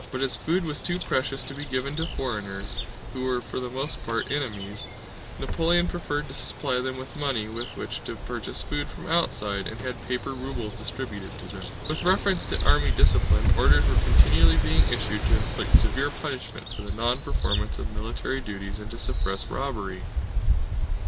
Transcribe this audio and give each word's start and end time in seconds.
But 0.11 0.21
as 0.23 0.35
food 0.35 0.63
was 0.65 0.79
too 0.79 0.97
precious 0.97 1.43
to 1.43 1.53
be 1.53 1.63
given 1.63 1.95
to 1.97 2.07
foreigners, 2.07 2.79
who 3.13 3.23
were 3.25 3.39
for 3.39 3.59
the 3.59 3.69
most 3.69 4.03
part 4.03 4.31
enemies, 4.31 4.87
Napoleon 5.39 5.87
preferred 5.87 6.27
to 6.27 6.33
supply 6.33 6.79
them 6.79 6.97
with 6.97 7.15
money 7.15 7.47
with 7.47 7.67
which 7.77 8.03
to 8.05 8.15
purchase 8.15 8.63
food 8.63 8.87
from 8.87 9.05
outside, 9.05 9.67
and 9.67 9.79
had 9.81 10.03
paper 10.07 10.31
rubles 10.31 10.73
distributed 10.73 11.29
to 11.37 11.45
them." 11.55 11.67
With 11.87 12.01
reference 12.01 12.47
to 12.47 12.65
army 12.65 12.89
discipline, 12.97 13.53
orders 13.55 13.85
were 13.87 14.01
continually 14.11 14.57
being 14.63 14.81
issued 14.89 15.21
to 15.21 15.35
inflict 15.35 15.77
severe 15.79 16.09
punishment 16.09 16.67
for 16.69 16.81
the 16.81 16.91
nonperformance 16.93 17.77
of 17.77 17.95
military 17.95 18.41
duties 18.41 18.79
and 18.79 18.89
to 18.89 18.97
suppress 18.97 19.45
robbery. 19.51 20.01